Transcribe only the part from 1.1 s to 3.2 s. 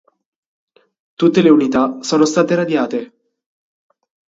Tutte le unità sono state radiate.